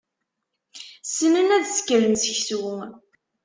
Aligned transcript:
Ssnen 1.03 1.47
ad 1.55 1.65
sekren 1.67 2.15
seksu. 2.23 2.65